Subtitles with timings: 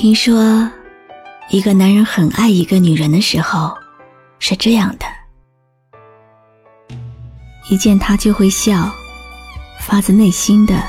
[0.00, 0.70] 听说，
[1.50, 3.76] 一个男人很爱一个女人的时候，
[4.38, 5.04] 是这样的：
[7.68, 8.88] 一见她就会笑，
[9.80, 10.80] 发自内心的、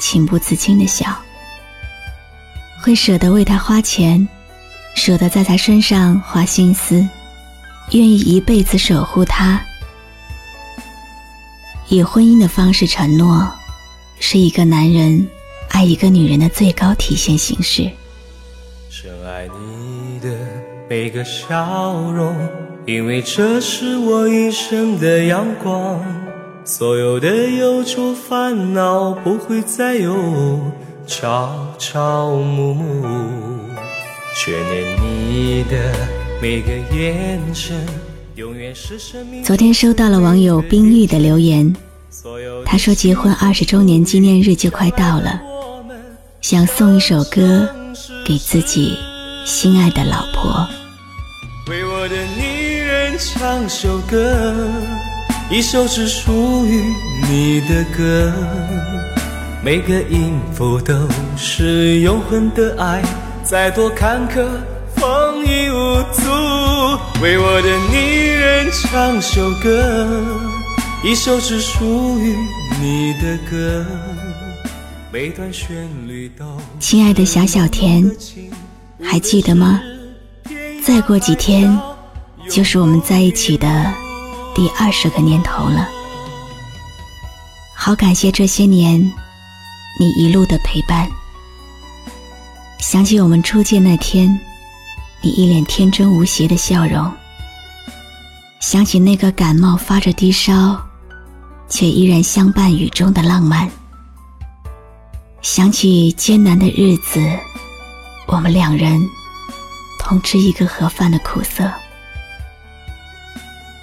[0.00, 1.12] 情不自禁的笑，
[2.80, 4.28] 会舍得为她花钱，
[4.94, 7.04] 舍得在她身上花心思，
[7.90, 9.60] 愿意一辈子守护她。
[11.88, 13.52] 以婚姻的方式承诺，
[14.20, 15.28] 是一个男人
[15.70, 17.90] 爱一个女人的最高体现形式。
[19.00, 20.28] 深爱你的
[20.90, 22.34] 每个笑容，
[22.84, 26.00] 因为这是我一生的阳光。
[26.64, 30.12] 所有的忧愁烦恼不会再有，
[31.06, 33.06] 朝朝暮暮。
[34.34, 35.94] 眷念你的
[36.42, 37.76] 每个眼神，
[38.34, 39.44] 永远是生命。
[39.44, 41.72] 昨天收到了网友冰玉的留言，
[42.66, 45.40] 他说结婚二十周年纪念日就快到了，
[46.40, 47.68] 想送一首歌。
[48.24, 48.98] 给自己
[49.44, 50.68] 心爱的老婆，
[51.68, 54.56] 为我的女人唱首歌，
[55.50, 56.82] 一首只属于
[57.28, 58.32] 你的歌，
[59.64, 63.02] 每个音符都是永恒的爱，
[63.42, 64.46] 再多坎坷
[64.96, 66.22] 风雨无阻。
[67.20, 70.24] 为我的女人唱首歌，
[71.02, 72.36] 一首只属于
[72.80, 73.84] 你的歌。
[75.20, 75.74] 每段旋
[76.06, 76.44] 律都
[76.78, 78.08] 亲爱的小小田，
[79.02, 79.80] 还记得吗？
[80.80, 81.76] 再过几天，
[82.48, 83.92] 就是我们在一起的
[84.54, 85.88] 第二十个年头了。
[87.74, 89.00] 好感谢这些年
[89.98, 91.10] 你一路的陪伴。
[92.78, 94.28] 想起我们初见那天，
[95.20, 97.10] 你一脸天真无邪的笑容；
[98.60, 100.80] 想起那个感冒发着低烧，
[101.68, 103.68] 却依然相伴雨中的浪漫。
[105.40, 107.20] 想起艰难的日子，
[108.26, 109.00] 我们两人
[109.98, 111.70] 同吃一个盒饭的苦涩。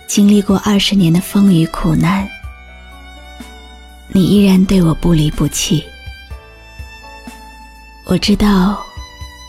[0.06, 2.28] 经历过二十年的风雨苦难，
[4.10, 5.84] 你依然对我不离不弃。
[8.06, 8.86] 我知道，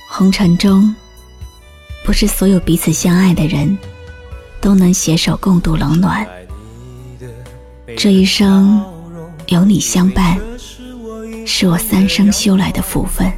[0.09, 0.95] 红尘中
[2.05, 3.77] 不是所有彼此相爱的人
[4.61, 6.27] 都能携手共度冷暖。
[7.99, 8.83] 这一生
[9.49, 10.41] 有你相伴。
[11.47, 13.33] 是我三生修来的福分，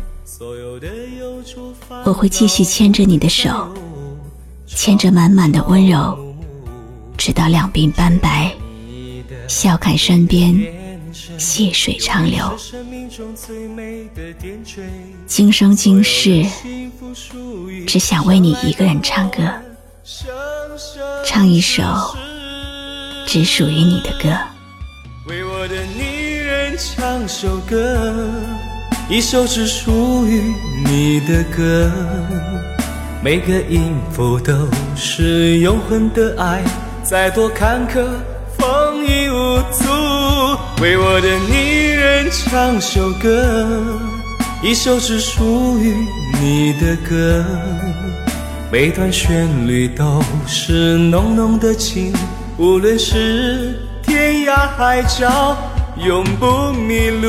[2.05, 3.69] 我会继续牵着你的手，
[4.67, 6.19] 牵着满满的温柔，
[7.19, 8.51] 直到两鬓斑白，
[9.47, 10.57] 笑看身边
[11.39, 12.51] 细水长流。
[15.27, 16.47] 今生今世，
[17.87, 19.43] 只想为你一个人唱歌，
[21.27, 21.83] 唱一首
[23.27, 24.35] 只属于你的歌。
[25.27, 26.08] 为我的你
[26.79, 27.99] 唱首歌，
[29.09, 30.55] 一首只属于
[30.87, 31.91] 你的歌，
[33.21, 34.55] 每个音符都
[34.95, 36.63] 是永恒的爱，
[37.03, 38.07] 再多坎坷
[38.57, 39.91] 风雨无阻。
[40.81, 43.99] 为我的女人唱首歌，
[44.63, 45.93] 一首只属于
[46.41, 47.45] 你的歌，
[48.71, 52.13] 每段旋律都是浓浓的情，
[52.57, 55.57] 无论是天涯海角。
[56.01, 57.29] 永不迷路。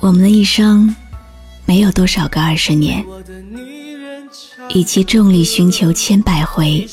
[0.00, 0.94] 我们的一生
[1.66, 3.04] 没有多少个二十年，
[4.74, 6.88] 与其众里寻求千百回，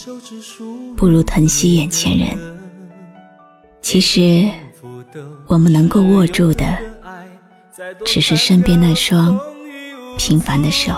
[0.98, 2.38] 不如疼惜眼前人。
[3.82, 4.50] 其实，
[5.48, 6.78] 我们能够握住的，
[8.06, 9.40] 只是身边那双
[10.18, 10.92] 平凡的手。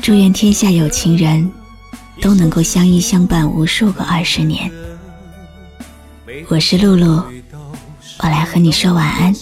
[0.00, 1.50] 祝愿天下有情人。
[2.20, 4.70] 都能够相依相伴无数个二十年。
[6.48, 7.22] 我是露露，
[8.18, 9.34] 我来和你说晚安。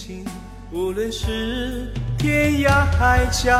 [0.71, 3.51] 无论是天涯海角，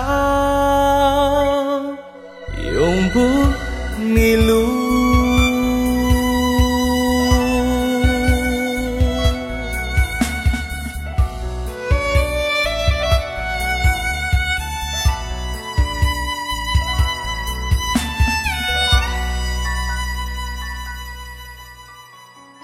[2.73, 3.19] 永不
[4.01, 4.88] 迷路。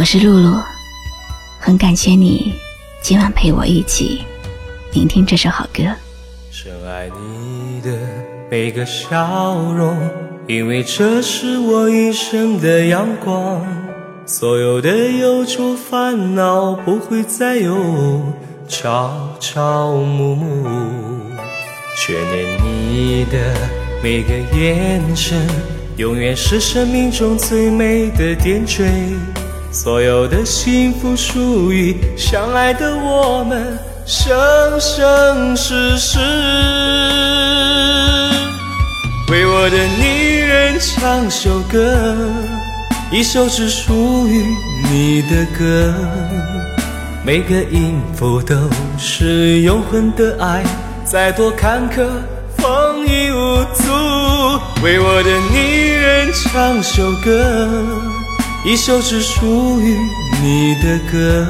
[0.00, 0.58] 我是露露，
[1.58, 2.54] 很感谢你
[3.02, 4.24] 今晚陪我一起
[4.94, 5.82] 聆听这首好歌。
[6.50, 7.98] 深爱你的
[8.50, 9.94] 每个笑容，
[10.46, 13.62] 因为这是我一生的阳光。
[14.24, 18.22] 所有的忧愁烦恼不会再有，
[18.66, 20.66] 朝朝暮暮，
[21.98, 23.54] 眷恋你的
[24.02, 25.46] 每个眼神，
[25.98, 28.88] 永远是生命中最美的点缀。
[29.72, 34.28] 所有的幸福属于相爱的我们，生
[34.80, 36.18] 生世世。
[39.30, 42.16] 为我的女人唱首歌。
[43.12, 44.44] 一首只属于
[44.90, 45.94] 你的歌，
[47.24, 48.54] 每个音符都
[48.98, 50.64] 是永恒的爱。
[51.04, 52.06] 再多坎坷，
[52.56, 53.82] 风雨无阻，
[54.82, 58.19] 为我的女人唱首歌。
[58.62, 59.96] 一首只属于
[60.42, 61.46] 你的歌，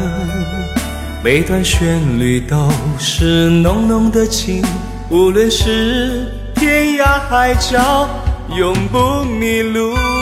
[1.24, 2.70] 每段旋律都
[3.00, 4.64] 是浓浓的情。
[5.08, 8.08] 无论是天涯海角，
[8.56, 10.19] 永不迷路。